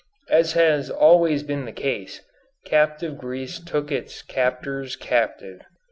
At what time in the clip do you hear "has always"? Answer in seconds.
0.53-1.43